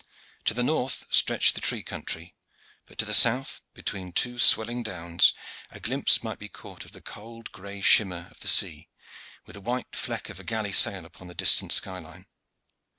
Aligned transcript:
To 0.45 0.55
the 0.55 0.63
north 0.63 1.05
stretched 1.11 1.53
the 1.53 1.61
tree 1.61 1.83
country, 1.83 2.33
but 2.87 2.97
to 2.97 3.05
the 3.05 3.13
south, 3.13 3.61
between 3.75 4.11
two 4.13 4.39
swelling 4.39 4.81
downs, 4.81 5.31
a 5.69 5.79
glimpse 5.79 6.23
might 6.23 6.39
be 6.39 6.49
caught 6.49 6.85
of 6.85 6.91
the 6.91 7.01
cold 7.03 7.51
gray 7.51 7.81
shimmer 7.81 8.27
of 8.31 8.39
the 8.39 8.47
sea, 8.47 8.89
with 9.45 9.53
the 9.53 9.61
white 9.61 9.95
fleck 9.95 10.27
of 10.29 10.39
a 10.39 10.43
galley 10.43 10.73
sail 10.73 11.05
upon 11.05 11.27
the 11.27 11.35
distant 11.35 11.71
sky 11.71 11.99
line. 11.99 12.25